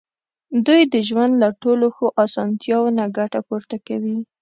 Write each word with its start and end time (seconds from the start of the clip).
دوی 0.65 0.81
د 0.93 0.95
ژوند 1.07 1.33
له 1.41 1.49
ټولو 1.61 1.85
ښو 1.95 2.05
اسانتیاوو 2.25 2.95
نه 2.97 3.05
ګټه 3.17 3.39
پورته 3.47 3.77
کوي. 3.87 4.17